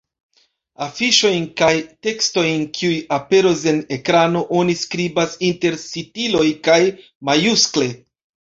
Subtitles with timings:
[0.83, 1.69] Afiŝojn kaj
[2.07, 6.83] tekstojn kiuj aperos en ekrano oni skribas inter sitiloj kaj
[7.31, 7.93] majuskle.